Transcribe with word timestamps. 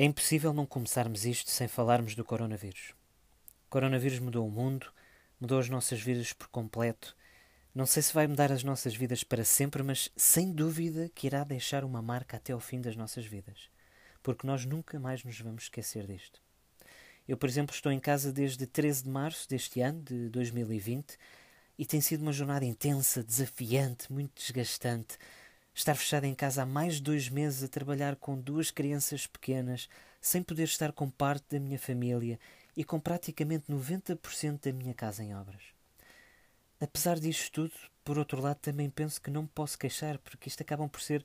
É 0.00 0.04
impossível 0.06 0.54
não 0.54 0.64
começarmos 0.64 1.26
isto 1.26 1.50
sem 1.50 1.68
falarmos 1.68 2.14
do 2.14 2.24
coronavírus. 2.24 2.94
O 3.66 3.68
coronavírus 3.68 4.18
mudou 4.18 4.48
o 4.48 4.50
mundo, 4.50 4.90
mudou 5.38 5.58
as 5.58 5.68
nossas 5.68 6.00
vidas 6.00 6.32
por 6.32 6.48
completo. 6.48 7.14
Não 7.74 7.84
sei 7.84 8.02
se 8.02 8.14
vai 8.14 8.26
mudar 8.26 8.50
as 8.50 8.64
nossas 8.64 8.94
vidas 8.94 9.22
para 9.22 9.44
sempre, 9.44 9.82
mas 9.82 10.10
sem 10.16 10.52
dúvida 10.52 11.10
que 11.14 11.26
irá 11.26 11.44
deixar 11.44 11.84
uma 11.84 12.00
marca 12.00 12.38
até 12.38 12.54
ao 12.54 12.60
fim 12.60 12.80
das 12.80 12.96
nossas 12.96 13.26
vidas. 13.26 13.68
Porque 14.22 14.46
nós 14.46 14.64
nunca 14.64 14.98
mais 14.98 15.22
nos 15.22 15.38
vamos 15.38 15.64
esquecer 15.64 16.06
disto. 16.06 16.40
Eu, 17.28 17.36
por 17.36 17.50
exemplo, 17.50 17.74
estou 17.74 17.92
em 17.92 18.00
casa 18.00 18.32
desde 18.32 18.66
13 18.66 19.02
de 19.02 19.10
março 19.10 19.46
deste 19.50 19.82
ano, 19.82 20.00
de 20.00 20.30
2020, 20.30 21.18
e 21.78 21.84
tem 21.84 22.00
sido 22.00 22.22
uma 22.22 22.32
jornada 22.32 22.64
intensa, 22.64 23.22
desafiante, 23.22 24.10
muito 24.10 24.32
desgastante 24.40 25.18
Estar 25.74 25.94
fechado 25.94 26.24
em 26.24 26.34
casa 26.34 26.62
há 26.62 26.66
mais 26.66 26.94
de 26.94 27.02
dois 27.02 27.28
meses 27.28 27.62
a 27.62 27.68
trabalhar 27.68 28.16
com 28.16 28.38
duas 28.38 28.70
crianças 28.70 29.26
pequenas, 29.26 29.88
sem 30.20 30.42
poder 30.42 30.64
estar 30.64 30.92
com 30.92 31.08
parte 31.08 31.44
da 31.50 31.60
minha 31.60 31.78
família 31.78 32.38
e 32.76 32.84
com 32.84 33.00
praticamente 33.00 33.72
90% 33.72 34.64
da 34.64 34.72
minha 34.72 34.94
casa 34.94 35.22
em 35.22 35.34
obras. 35.34 35.62
Apesar 36.80 37.18
disto 37.18 37.52
tudo, 37.52 37.74
por 38.04 38.18
outro 38.18 38.40
lado, 38.40 38.58
também 38.58 38.90
penso 38.90 39.20
que 39.20 39.30
não 39.30 39.42
me 39.42 39.48
posso 39.48 39.78
queixar, 39.78 40.18
porque 40.18 40.48
isto 40.48 40.62
acabam 40.62 40.88
por 40.88 41.00
ser 41.00 41.24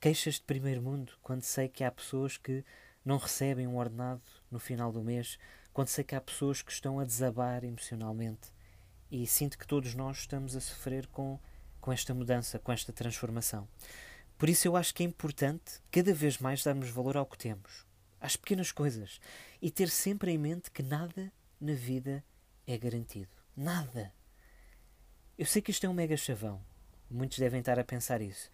queixas 0.00 0.34
de 0.34 0.42
primeiro 0.42 0.82
mundo, 0.82 1.12
quando 1.22 1.42
sei 1.42 1.68
que 1.68 1.84
há 1.84 1.90
pessoas 1.90 2.36
que 2.36 2.64
não 3.04 3.16
recebem 3.16 3.66
um 3.66 3.76
ordenado 3.76 4.22
no 4.50 4.58
final 4.58 4.90
do 4.90 5.02
mês, 5.02 5.38
quando 5.72 5.88
sei 5.88 6.02
que 6.02 6.14
há 6.14 6.20
pessoas 6.20 6.60
que 6.60 6.72
estão 6.72 6.98
a 6.98 7.04
desabar 7.04 7.64
emocionalmente. 7.64 8.52
E 9.10 9.26
sinto 9.26 9.56
que 9.56 9.66
todos 9.66 9.94
nós 9.94 10.18
estamos 10.18 10.56
a 10.56 10.60
sofrer 10.60 11.06
com 11.06 11.38
com 11.86 11.92
esta 11.92 12.12
mudança, 12.12 12.58
com 12.58 12.72
esta 12.72 12.92
transformação. 12.92 13.68
Por 14.36 14.48
isso 14.48 14.66
eu 14.66 14.76
acho 14.76 14.92
que 14.92 15.04
é 15.04 15.06
importante 15.06 15.80
cada 15.88 16.12
vez 16.12 16.36
mais 16.38 16.64
darmos 16.64 16.90
valor 16.90 17.16
ao 17.16 17.24
que 17.24 17.38
temos, 17.38 17.86
às 18.20 18.34
pequenas 18.34 18.72
coisas, 18.72 19.20
e 19.62 19.70
ter 19.70 19.88
sempre 19.88 20.32
em 20.32 20.36
mente 20.36 20.68
que 20.68 20.82
nada 20.82 21.32
na 21.60 21.74
vida 21.74 22.24
é 22.66 22.76
garantido. 22.76 23.30
Nada. 23.56 24.12
Eu 25.38 25.46
sei 25.46 25.62
que 25.62 25.70
isto 25.70 25.86
é 25.86 25.88
um 25.88 25.94
mega 25.94 26.16
chavão. 26.16 26.60
Muitos 27.08 27.38
devem 27.38 27.60
estar 27.60 27.78
a 27.78 27.84
pensar 27.84 28.20
isso. 28.20 28.50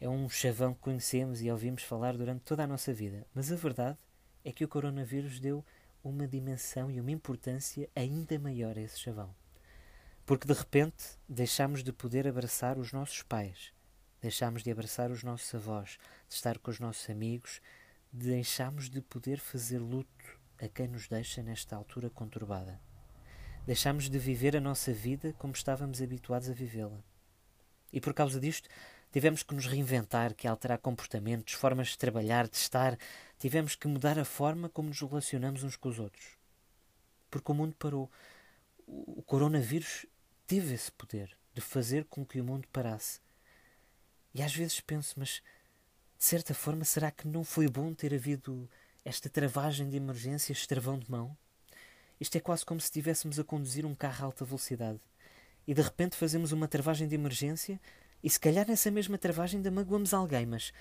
É 0.00 0.08
um 0.08 0.28
chavão 0.28 0.74
que 0.74 0.80
conhecemos 0.80 1.40
e 1.40 1.48
ouvimos 1.48 1.84
falar 1.84 2.16
durante 2.16 2.40
toda 2.40 2.64
a 2.64 2.66
nossa 2.66 2.92
vida. 2.92 3.24
Mas 3.32 3.52
a 3.52 3.54
verdade 3.54 3.96
é 4.44 4.50
que 4.50 4.64
o 4.64 4.68
coronavírus 4.68 5.38
deu 5.38 5.64
uma 6.02 6.26
dimensão 6.26 6.90
e 6.90 7.00
uma 7.00 7.12
importância 7.12 7.88
ainda 7.94 8.36
maior 8.40 8.76
a 8.76 8.80
esse 8.80 8.98
chavão. 8.98 9.32
Porque 10.26 10.48
de 10.48 10.54
repente 10.54 11.04
deixamos 11.28 11.84
de 11.84 11.92
poder 11.92 12.26
abraçar 12.26 12.78
os 12.78 12.92
nossos 12.92 13.22
pais, 13.22 13.72
deixamos 14.20 14.64
de 14.64 14.72
abraçar 14.72 15.08
os 15.08 15.22
nossos 15.22 15.54
avós, 15.54 15.98
de 16.28 16.34
estar 16.34 16.58
com 16.58 16.68
os 16.68 16.80
nossos 16.80 17.08
amigos, 17.08 17.60
deixamos 18.12 18.90
de 18.90 19.00
poder 19.00 19.38
fazer 19.38 19.78
luto 19.78 20.40
a 20.60 20.66
quem 20.66 20.88
nos 20.88 21.06
deixa 21.06 21.44
nesta 21.44 21.76
altura 21.76 22.10
conturbada. 22.10 22.80
Deixamos 23.64 24.10
de 24.10 24.18
viver 24.18 24.56
a 24.56 24.60
nossa 24.60 24.92
vida 24.92 25.32
como 25.34 25.52
estávamos 25.52 26.02
habituados 26.02 26.50
a 26.50 26.52
vivê-la. 26.52 27.04
E 27.92 28.00
por 28.00 28.12
causa 28.12 28.40
disto, 28.40 28.68
tivemos 29.12 29.44
que 29.44 29.54
nos 29.54 29.66
reinventar, 29.66 30.34
que 30.34 30.48
alterar 30.48 30.78
comportamentos, 30.78 31.54
formas 31.54 31.90
de 31.90 31.98
trabalhar, 31.98 32.48
de 32.48 32.56
estar, 32.56 32.98
tivemos 33.38 33.76
que 33.76 33.86
mudar 33.86 34.18
a 34.18 34.24
forma 34.24 34.68
como 34.68 34.88
nos 34.88 35.00
relacionamos 35.00 35.62
uns 35.62 35.76
com 35.76 35.88
os 35.88 36.00
outros. 36.00 36.36
Porque 37.30 37.52
o 37.52 37.54
mundo 37.54 37.76
parou. 37.78 38.10
O 38.88 39.22
coronavírus 39.22 40.06
teve 40.46 40.74
esse 40.74 40.92
poder 40.92 41.36
de 41.52 41.60
fazer 41.60 42.04
com 42.04 42.24
que 42.24 42.40
o 42.40 42.44
mundo 42.44 42.68
parasse. 42.68 43.20
E 44.34 44.42
às 44.42 44.54
vezes 44.54 44.80
penso, 44.80 45.14
mas 45.18 45.42
de 46.18 46.24
certa 46.24 46.54
forma, 46.54 46.84
será 46.84 47.10
que 47.10 47.26
não 47.26 47.42
foi 47.42 47.68
bom 47.68 47.92
ter 47.92 48.14
havido 48.14 48.68
esta 49.04 49.28
travagem 49.28 49.88
de 49.88 49.96
emergência, 49.96 50.52
este 50.52 50.68
travão 50.68 50.98
de 50.98 51.10
mão? 51.10 51.36
Isto 52.20 52.36
é 52.36 52.40
quase 52.40 52.64
como 52.64 52.80
se 52.80 52.86
estivéssemos 52.86 53.38
a 53.38 53.44
conduzir 53.44 53.84
um 53.84 53.94
carro 53.94 54.24
a 54.24 54.26
alta 54.26 54.44
velocidade 54.44 55.00
e 55.66 55.74
de 55.74 55.82
repente 55.82 56.16
fazemos 56.16 56.52
uma 56.52 56.68
travagem 56.68 57.08
de 57.08 57.14
emergência 57.14 57.80
e 58.22 58.30
se 58.30 58.40
calhar 58.40 58.66
nessa 58.66 58.90
mesma 58.90 59.18
travagem 59.18 59.58
ainda 59.58 59.70
magoamos 59.70 60.14
alguém, 60.14 60.46
mas 60.46 60.72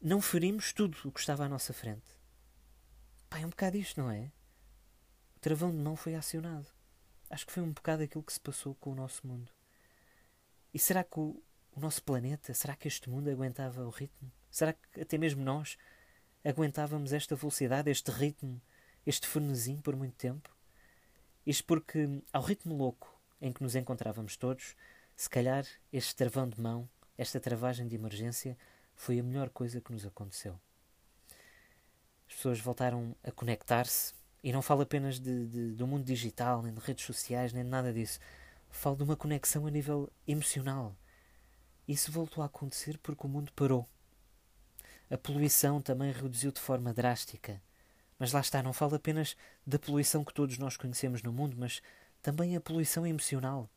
não 0.00 0.20
ferimos 0.20 0.72
tudo 0.72 0.96
o 1.04 1.10
que 1.10 1.18
estava 1.18 1.44
à 1.44 1.48
nossa 1.48 1.72
frente. 1.72 2.16
Pá, 3.28 3.40
é 3.40 3.46
um 3.46 3.50
bocado 3.50 3.76
isto, 3.76 4.00
não 4.00 4.10
é? 4.10 4.30
O 5.36 5.40
travão 5.40 5.70
de 5.70 5.78
mão 5.78 5.96
foi 5.96 6.14
acionado. 6.14 6.77
Acho 7.30 7.46
que 7.46 7.52
foi 7.52 7.62
um 7.62 7.72
bocado 7.72 8.02
aquilo 8.02 8.22
que 8.22 8.32
se 8.32 8.40
passou 8.40 8.74
com 8.76 8.92
o 8.92 8.94
nosso 8.94 9.26
mundo. 9.26 9.52
E 10.72 10.78
será 10.78 11.04
que 11.04 11.18
o, 11.18 11.42
o 11.72 11.80
nosso 11.80 12.02
planeta, 12.02 12.54
será 12.54 12.74
que 12.74 12.88
este 12.88 13.08
mundo 13.10 13.28
aguentava 13.30 13.84
o 13.84 13.90
ritmo? 13.90 14.30
Será 14.50 14.72
que 14.72 15.00
até 15.00 15.18
mesmo 15.18 15.42
nós 15.42 15.76
aguentávamos 16.44 17.12
esta 17.12 17.36
velocidade, 17.36 17.90
este 17.90 18.10
ritmo, 18.10 18.60
este 19.06 19.26
frenesim 19.26 19.80
por 19.80 19.94
muito 19.94 20.14
tempo? 20.14 20.54
Isto 21.46 21.64
porque, 21.64 22.22
ao 22.32 22.42
ritmo 22.42 22.76
louco 22.76 23.18
em 23.40 23.52
que 23.52 23.62
nos 23.62 23.74
encontrávamos 23.74 24.36
todos, 24.36 24.76
se 25.16 25.28
calhar 25.28 25.66
este 25.92 26.14
travão 26.14 26.48
de 26.48 26.60
mão, 26.60 26.88
esta 27.16 27.40
travagem 27.40 27.86
de 27.88 27.94
emergência, 27.94 28.56
foi 28.94 29.18
a 29.18 29.22
melhor 29.22 29.48
coisa 29.50 29.80
que 29.80 29.92
nos 29.92 30.04
aconteceu. 30.04 30.58
As 32.28 32.34
pessoas 32.34 32.60
voltaram 32.60 33.16
a 33.22 33.30
conectar-se 33.30 34.12
e 34.42 34.52
não 34.52 34.62
falo 34.62 34.82
apenas 34.82 35.18
de, 35.18 35.46
de, 35.46 35.72
do 35.72 35.86
mundo 35.86 36.04
digital, 36.04 36.62
nem 36.62 36.72
de 36.72 36.80
redes 36.80 37.04
sociais, 37.04 37.52
nem 37.52 37.64
de 37.64 37.70
nada 37.70 37.92
disso. 37.92 38.18
Falo 38.70 38.96
de 38.96 39.02
uma 39.02 39.16
conexão 39.16 39.66
a 39.66 39.70
nível 39.70 40.10
emocional. 40.26 40.94
Isso 41.86 42.12
voltou 42.12 42.42
a 42.42 42.46
acontecer 42.46 42.98
porque 42.98 43.26
o 43.26 43.30
mundo 43.30 43.52
parou. 43.52 43.86
A 45.10 45.16
poluição 45.16 45.80
também 45.80 46.12
reduziu 46.12 46.52
de 46.52 46.60
forma 46.60 46.92
drástica. 46.92 47.60
Mas 48.18 48.32
lá 48.32 48.40
está, 48.40 48.62
não 48.62 48.72
falo 48.72 48.96
apenas 48.96 49.36
da 49.66 49.78
poluição 49.78 50.24
que 50.24 50.34
todos 50.34 50.58
nós 50.58 50.76
conhecemos 50.76 51.22
no 51.22 51.32
mundo, 51.32 51.56
mas 51.56 51.80
também 52.20 52.56
a 52.56 52.60
poluição 52.60 53.06
emocional. 53.06 53.70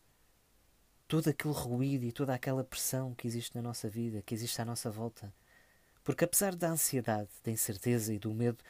Todo 1.07 1.29
aquele 1.29 1.53
ruído 1.53 2.05
e 2.05 2.11
toda 2.11 2.33
aquela 2.33 2.63
pressão 2.63 3.13
que 3.13 3.27
existe 3.27 3.55
na 3.55 3.61
nossa 3.61 3.89
vida, 3.89 4.21
que 4.21 4.33
existe 4.33 4.61
à 4.61 4.65
nossa 4.65 4.89
volta. 4.89 5.33
Porque 6.03 6.25
apesar 6.25 6.55
da 6.55 6.69
ansiedade, 6.69 7.29
da 7.43 7.51
incerteza 7.51 8.13
e 8.13 8.19
do 8.19 8.33
medo, 8.33 8.63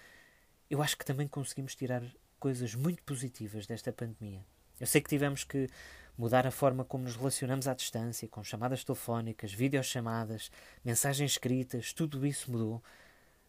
eu 0.72 0.82
acho 0.82 0.98
que 0.98 1.04
também 1.04 1.28
conseguimos 1.28 1.76
tirar 1.76 2.02
coisas 2.40 2.74
muito 2.74 3.04
positivas 3.04 3.68
desta 3.68 3.92
pandemia. 3.92 4.46
Eu 4.80 4.88
sei 4.88 5.02
que 5.02 5.10
tivemos 5.10 5.44
que 5.44 5.70
mudar 6.18 6.48
a 6.48 6.52
forma 6.52 6.86
como 6.86 7.04
nos 7.04 7.18
relacionamos 7.18 7.68
à 7.68 7.74
distância, 7.74 8.26
com 8.30 8.42
chamadas 8.42 8.82
telefónicas, 8.86 9.52
videochamadas, 9.52 10.50
mensagens 10.84 11.32
escritas, 11.32 11.92
tudo 11.92 12.26
isso 12.26 12.50
mudou. 12.50 12.82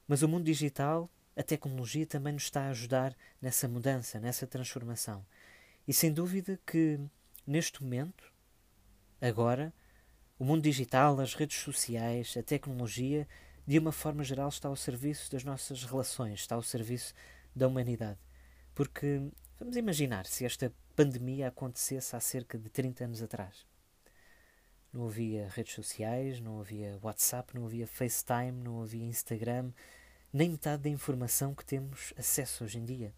Mas 0.09 0.23
o 0.23 0.29
mundo 0.29 0.45
digital, 0.45 1.09
a 1.37 1.45
tecnologia 1.45 2.05
também 2.05 2.33
nos 2.33 2.43
está 2.43 2.63
a 2.63 2.71
ajudar 2.71 3.17
nessa 3.41 3.69
mudança, 3.69 4.19
nessa 4.19 4.45
transformação. 4.45 5.25
E 5.87 5.95
sem 5.95 6.13
dúvida 6.13 6.59
que 6.67 6.99
neste 7.47 7.81
momento, 7.85 8.33
agora, 9.21 9.73
o 10.41 10.45
mundo 10.45 10.65
digital, 10.65 11.21
as 11.21 11.35
redes 11.35 11.59
sociais, 11.59 12.35
a 12.37 12.43
tecnologia 12.43 13.29
de 13.67 13.79
uma 13.79 13.93
forma 13.93 14.25
geral, 14.25 14.49
está 14.49 14.69
ao 14.69 14.77
serviço 14.77 15.31
das 15.31 15.45
nossas 15.45 15.85
relações, 15.85 16.41
está 16.41 16.55
ao 16.55 16.63
serviço 16.63 17.15
da 17.55 17.69
humanidade. 17.69 18.19
Porque 18.75 19.23
vamos 19.59 19.77
imaginar 19.77 20.27
se 20.27 20.45
esta 20.45 20.73
pandemia 20.97 21.49
acontecesse 21.49 22.17
há 22.17 22.21
cerca 22.21 22.59
de 22.59 22.69
30 22.69 23.05
anos 23.05 23.23
atrás. 23.23 23.67
Não 24.93 25.07
havia 25.07 25.49
redes 25.49 25.75
sociais, 25.75 26.41
não 26.41 26.61
havia 26.61 26.99
WhatsApp, 27.03 27.55
não 27.55 27.65
havia 27.65 27.87
FaceTime, 27.87 28.53
não 28.53 28.83
havia 28.83 29.05
Instagram, 29.05 29.73
nem 30.33 30.51
metade 30.51 30.83
da 30.83 30.89
informação 30.89 31.55
que 31.55 31.65
temos 31.65 32.13
acesso 32.17 32.65
hoje 32.65 32.79
em 32.79 32.85
dia. 32.85 33.15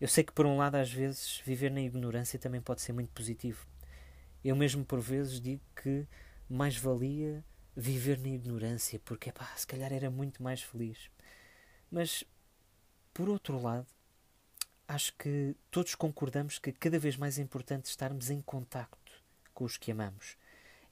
Eu 0.00 0.08
sei 0.08 0.24
que, 0.24 0.32
por 0.32 0.46
um 0.46 0.56
lado, 0.56 0.76
às 0.76 0.90
vezes, 0.90 1.42
viver 1.44 1.70
na 1.70 1.82
ignorância 1.82 2.38
também 2.38 2.60
pode 2.60 2.80
ser 2.80 2.92
muito 2.92 3.10
positivo. 3.10 3.66
Eu 4.42 4.56
mesmo, 4.56 4.82
por 4.84 5.00
vezes, 5.00 5.38
digo 5.38 5.62
que 5.76 6.06
mais 6.48 6.76
valia 6.76 7.44
viver 7.76 8.18
na 8.18 8.28
ignorância, 8.28 9.00
porque 9.04 9.32
pá, 9.32 9.46
se 9.56 9.66
calhar 9.66 9.92
era 9.92 10.10
muito 10.10 10.42
mais 10.42 10.62
feliz. 10.62 11.10
Mas, 11.90 12.24
por 13.12 13.28
outro 13.28 13.60
lado, 13.60 13.86
acho 14.86 15.14
que 15.14 15.54
todos 15.70 15.94
concordamos 15.94 16.58
que 16.58 16.72
cada 16.72 16.98
vez 16.98 17.16
mais 17.16 17.38
é 17.38 17.42
importante 17.42 17.86
estarmos 17.86 18.30
em 18.30 18.40
contacto 18.40 19.22
com 19.54 19.64
os 19.64 19.76
que 19.76 19.92
amamos. 19.92 20.36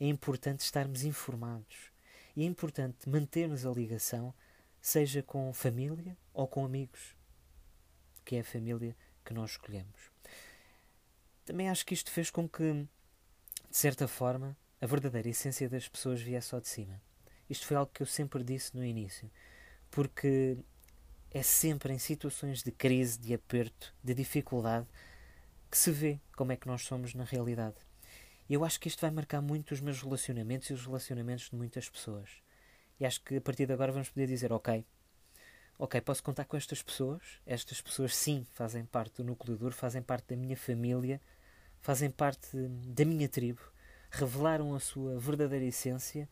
É 0.00 0.06
importante 0.06 0.60
estarmos 0.60 1.02
informados. 1.02 1.92
E 2.36 2.42
é 2.42 2.46
importante 2.46 3.08
mantermos 3.08 3.66
a 3.66 3.70
ligação, 3.70 4.32
seja 4.80 5.22
com 5.22 5.52
família 5.52 6.16
ou 6.32 6.46
com 6.46 6.64
amigos, 6.64 7.16
que 8.24 8.36
é 8.36 8.40
a 8.40 8.44
família 8.44 8.96
que 9.24 9.34
nós 9.34 9.52
escolhemos. 9.52 10.12
Também 11.44 11.68
acho 11.68 11.84
que 11.84 11.94
isto 11.94 12.10
fez 12.10 12.30
com 12.30 12.48
que, 12.48 12.86
de 13.70 13.76
certa 13.76 14.06
forma, 14.06 14.56
a 14.80 14.86
verdadeira 14.86 15.28
essência 15.28 15.68
das 15.68 15.88
pessoas 15.88 16.20
viesse 16.20 16.48
só 16.48 16.60
de 16.60 16.68
cima. 16.68 17.00
Isto 17.48 17.66
foi 17.66 17.76
algo 17.76 17.90
que 17.92 18.02
eu 18.02 18.06
sempre 18.06 18.44
disse 18.44 18.76
no 18.76 18.84
início, 18.84 19.30
porque 19.90 20.56
é 21.30 21.42
sempre 21.42 21.92
em 21.92 21.98
situações 21.98 22.62
de 22.62 22.70
crise, 22.70 23.18
de 23.18 23.34
aperto, 23.34 23.94
de 24.02 24.14
dificuldade, 24.14 24.86
que 25.70 25.76
se 25.76 25.90
vê 25.90 26.20
como 26.36 26.52
é 26.52 26.56
que 26.56 26.66
nós 26.66 26.82
somos 26.82 27.14
na 27.14 27.24
realidade. 27.24 27.76
E 28.48 28.54
eu 28.54 28.64
acho 28.64 28.80
que 28.80 28.88
isto 28.88 29.00
vai 29.00 29.10
marcar 29.10 29.42
muito 29.42 29.72
os 29.72 29.80
meus 29.80 30.00
relacionamentos 30.00 30.70
e 30.70 30.72
os 30.72 30.86
relacionamentos 30.86 31.50
de 31.50 31.56
muitas 31.56 31.88
pessoas. 31.88 32.30
E 32.98 33.04
acho 33.04 33.22
que 33.22 33.36
a 33.36 33.40
partir 33.40 33.66
de 33.66 33.72
agora 33.72 33.92
vamos 33.92 34.08
poder 34.08 34.26
dizer: 34.26 34.52
ok, 34.52 34.84
ok, 35.78 36.00
posso 36.00 36.22
contar 36.22 36.44
com 36.44 36.56
estas 36.56 36.82
pessoas, 36.82 37.22
estas 37.44 37.80
pessoas 37.80 38.16
sim 38.16 38.46
fazem 38.54 38.84
parte 38.84 39.16
do 39.16 39.24
núcleo 39.24 39.56
duro, 39.56 39.74
fazem 39.74 40.02
parte 40.02 40.28
da 40.28 40.36
minha 40.36 40.56
família, 40.56 41.20
fazem 41.80 42.10
parte 42.10 42.56
da 42.56 43.04
minha 43.04 43.28
tribo, 43.28 43.60
revelaram 44.10 44.74
a 44.74 44.80
sua 44.80 45.18
verdadeira 45.18 45.64
essência 45.64 46.28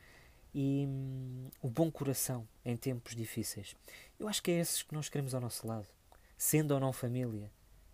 e 0.55 0.87
hum, 0.89 1.51
o 1.61 1.69
bom 1.69 1.91
coração 1.91 2.49
em 2.65 2.77
tempos 2.77 3.15
difíceis. 3.15 3.77
Eu 4.19 4.29
acho 4.29 4.43
que 4.43 4.51
é 4.51 4.59
esses 4.59 4.83
que 4.83 4.95
nós 4.95 5.09
queremos 5.09 5.35
ao 5.35 5.41
nosso 5.41 5.67
lado, 5.67 5.87
sendo 6.37 6.73
ou 6.73 6.81
não 6.81 6.93
família, 6.93 7.51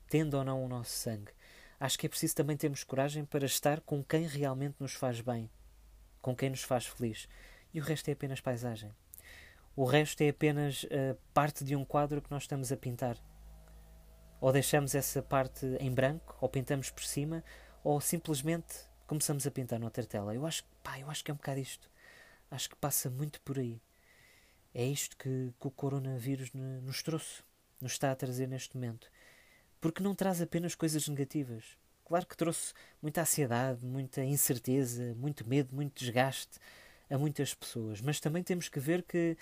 tendo 0.08 0.34
ou 0.34 0.44
não 0.44 0.64
o 0.64 0.68
nosso 0.68 0.92
sangue. 0.92 1.32
Acho 1.80 1.98
que 1.98 2.06
é 2.06 2.08
preciso 2.08 2.36
também 2.36 2.56
termos 2.56 2.84
coragem 2.84 3.24
para 3.24 3.44
estar 3.44 3.80
com 3.80 4.04
quem 4.04 4.26
realmente 4.26 4.76
nos 4.78 4.92
faz 4.92 5.20
bem, 5.20 5.50
com 6.20 6.36
quem 6.36 6.50
nos 6.50 6.62
faz 6.62 6.86
feliz. 6.86 7.28
E 7.74 7.80
o 7.80 7.82
resto 7.82 8.08
é 8.08 8.12
apenas 8.12 8.40
paisagem. 8.40 8.92
O 9.74 9.84
resto 9.84 10.20
é 10.20 10.28
apenas 10.28 10.84
uh, 10.84 11.18
parte 11.34 11.64
de 11.64 11.74
um 11.74 11.84
quadro 11.84 12.22
que 12.22 12.30
nós 12.30 12.44
estamos 12.44 12.70
a 12.70 12.76
pintar. 12.76 13.16
Ou 14.40 14.52
deixamos 14.52 14.94
essa 14.94 15.22
parte 15.22 15.66
em 15.80 15.90
branco, 15.90 16.36
ou 16.40 16.48
pintamos 16.48 16.90
por 16.90 17.02
cima, 17.02 17.42
ou 17.82 18.00
simplesmente 18.00 18.91
começamos 19.12 19.46
a 19.46 19.50
pintar 19.50 19.78
noutra 19.78 20.06
tela. 20.06 20.34
Eu 20.34 20.46
acho, 20.46 20.64
pá, 20.82 20.98
eu 20.98 21.10
acho 21.10 21.22
que 21.22 21.30
é 21.30 21.34
um 21.34 21.36
bocado 21.36 21.60
isto. 21.60 21.90
Acho 22.50 22.70
que 22.70 22.76
passa 22.76 23.10
muito 23.10 23.42
por 23.42 23.58
aí. 23.58 23.78
É 24.72 24.86
isto 24.86 25.14
que, 25.18 25.52
que 25.60 25.66
o 25.66 25.70
coronavírus 25.70 26.50
nos 26.54 27.02
trouxe, 27.02 27.42
nos 27.78 27.92
está 27.92 28.10
a 28.10 28.16
trazer 28.16 28.48
neste 28.48 28.74
momento. 28.74 29.10
Porque 29.82 30.02
não 30.02 30.14
traz 30.14 30.40
apenas 30.40 30.74
coisas 30.74 31.06
negativas. 31.08 31.76
Claro 32.06 32.24
que 32.24 32.34
trouxe 32.34 32.72
muita 33.02 33.20
ansiedade, 33.20 33.84
muita 33.84 34.24
incerteza, 34.24 35.14
muito 35.14 35.46
medo, 35.46 35.74
muito 35.74 36.02
desgaste 36.02 36.58
a 37.10 37.18
muitas 37.18 37.52
pessoas, 37.52 38.00
mas 38.00 38.18
também 38.18 38.42
temos 38.42 38.70
que 38.70 38.80
ver 38.80 39.02
que 39.02 39.36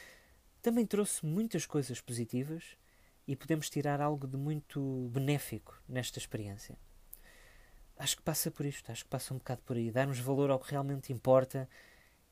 também 0.61 0.85
trouxe 0.85 1.25
muitas 1.25 1.65
coisas 1.65 2.01
positivas 2.01 2.77
e 3.25 3.37
podemos 3.37 3.71
tirar 3.71 4.01
algo 4.01 4.27
de 4.27 4.37
muito 4.37 5.09
benéfico 5.13 5.81
nesta 5.89 6.19
experiência. 6.19 6.77
Acho 8.01 8.17
que 8.17 8.23
passa 8.23 8.51
por 8.51 8.65
isto, 8.65 8.91
acho 8.91 9.05
que 9.05 9.11
passa 9.11 9.35
um 9.35 9.37
bocado 9.37 9.61
por 9.61 9.77
aí. 9.77 9.91
Darmos 9.91 10.19
valor 10.19 10.51
ao 10.51 10.59
que 10.59 10.71
realmente 10.71 11.13
importa 11.13 11.69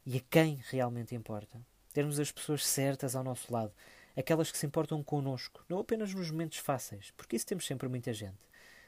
e 0.07 0.17
a 0.17 0.21
quem 0.31 0.63
realmente 0.71 1.15
importa. 1.15 1.61
Termos 1.93 2.19
as 2.19 2.33
pessoas 2.33 2.67
certas 2.67 3.15
ao 3.15 3.23
nosso 3.23 3.53
lado, 3.53 3.71
aquelas 4.17 4.51
que 4.51 4.57
se 4.57 4.65
importam 4.65 5.05
connosco, 5.05 5.63
não 5.69 5.79
apenas 5.79 6.15
nos 6.15 6.31
momentos 6.31 6.57
fáceis, 6.57 7.11
porque 7.11 7.37
isso 7.37 7.45
temos 7.45 7.67
sempre 7.67 7.87
muita 7.87 8.15
gente, 8.15 8.39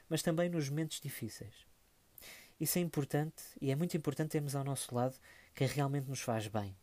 mas 0.09 0.23
também 0.23 0.49
nos 0.49 0.69
momentos 0.69 0.99
difíceis. 0.99 1.53
Isso 2.59 2.79
é 2.79 2.81
importante 2.81 3.43
e 3.61 3.69
é 3.69 3.75
muito 3.75 3.95
importante 3.95 4.31
termos 4.31 4.55
ao 4.55 4.63
nosso 4.63 4.95
lado 4.95 5.15
quem 5.53 5.67
realmente 5.67 6.09
nos 6.09 6.21
faz 6.21 6.47
bem, 6.47 6.75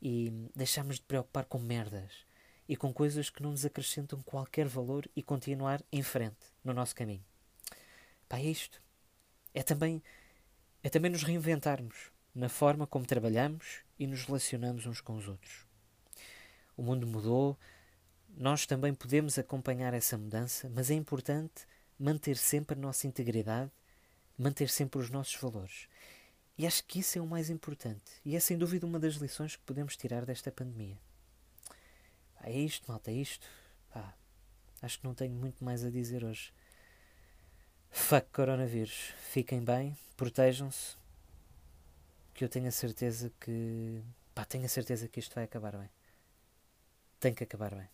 e 0.00 0.32
deixarmos 0.52 0.96
de 0.96 1.02
preocupar 1.02 1.44
com 1.44 1.60
merdas 1.60 2.26
e 2.68 2.76
com 2.76 2.92
coisas 2.92 3.30
que 3.30 3.40
não 3.40 3.52
nos 3.52 3.64
acrescentam 3.64 4.20
qualquer 4.22 4.66
valor 4.66 5.08
e 5.14 5.22
continuar 5.22 5.80
em 5.92 6.02
frente 6.02 6.44
no 6.64 6.74
nosso 6.74 6.96
caminho. 6.96 7.24
Pá, 8.28 8.38
é 8.38 8.46
isto. 8.46 8.82
É 9.54 9.62
também, 9.62 10.02
é 10.82 10.88
também 10.88 11.10
nos 11.10 11.22
reinventarmos 11.22 12.10
na 12.34 12.48
forma 12.48 12.86
como 12.86 13.06
trabalhamos 13.06 13.82
e 13.98 14.06
nos 14.06 14.24
relacionamos 14.24 14.86
uns 14.86 15.00
com 15.00 15.16
os 15.16 15.28
outros. 15.28 15.66
O 16.76 16.82
mundo 16.82 17.06
mudou, 17.06 17.58
nós 18.28 18.66
também 18.66 18.94
podemos 18.94 19.38
acompanhar 19.38 19.92
essa 19.92 20.16
mudança, 20.16 20.70
mas 20.70 20.90
é 20.90 20.94
importante 20.94 21.66
manter 21.98 22.36
sempre 22.36 22.76
a 22.76 22.80
nossa 22.80 23.06
integridade, 23.06 23.70
manter 24.38 24.68
sempre 24.68 24.98
os 24.98 25.10
nossos 25.10 25.34
valores. 25.36 25.86
E 26.56 26.66
acho 26.66 26.84
que 26.84 27.00
isso 27.00 27.18
é 27.18 27.20
o 27.20 27.26
mais 27.26 27.50
importante. 27.50 28.20
E 28.24 28.34
é 28.36 28.40
sem 28.40 28.56
dúvida 28.56 28.86
uma 28.86 28.98
das 28.98 29.14
lições 29.14 29.56
que 29.56 29.62
podemos 29.62 29.96
tirar 29.96 30.24
desta 30.24 30.50
pandemia. 30.50 30.98
é 32.42 32.58
isto, 32.58 32.90
malta, 32.90 33.10
é 33.10 33.14
isto. 33.14 33.46
Pá, 33.92 34.14
acho 34.80 34.98
que 34.98 35.04
não 35.04 35.14
tenho 35.14 35.34
muito 35.34 35.64
mais 35.64 35.84
a 35.84 35.90
dizer 35.90 36.24
hoje. 36.24 36.52
Fuck 37.92 38.26
coronavírus. 38.32 39.12
Fiquem 39.30 39.62
bem, 39.62 39.96
protejam-se. 40.16 40.96
Que 42.34 42.42
eu 42.44 42.48
tenho 42.48 42.66
a 42.66 42.72
certeza 42.72 43.30
que. 43.38 44.02
Pá, 44.34 44.44
tenho 44.44 44.64
a 44.64 44.68
certeza 44.68 45.06
que 45.06 45.20
isto 45.20 45.34
vai 45.34 45.44
acabar 45.44 45.76
bem. 45.76 45.90
Tem 47.20 47.34
que 47.34 47.44
acabar 47.44 47.74
bem. 47.74 47.88